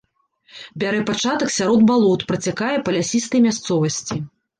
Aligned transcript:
Бярэ 0.83 1.01
пачатак 1.09 1.51
сярод 1.57 1.83
балот, 1.89 2.23
працякае 2.31 2.71
па 2.87 2.95
лясістай 2.97 3.43
мясцовасці. 3.47 4.19